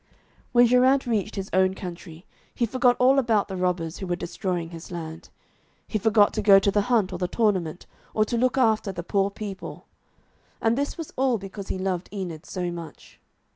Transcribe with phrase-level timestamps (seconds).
[0.51, 4.71] When Geraint reached his own country, he forgot all about the robbers, who were destroying
[4.71, 5.29] his land.
[5.87, 7.85] He forgot to go to the hunt, or the tournament,
[8.15, 9.85] or to look after the poor people.
[10.59, 13.19] And this was all because he loved Enid so much.